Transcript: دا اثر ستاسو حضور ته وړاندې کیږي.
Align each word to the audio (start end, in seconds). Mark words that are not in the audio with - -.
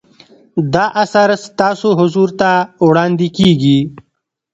دا 0.73 0.85
اثر 1.03 1.29
ستاسو 1.47 1.89
حضور 1.99 2.29
ته 2.39 2.49
وړاندې 2.87 3.27
کیږي. 3.37 3.79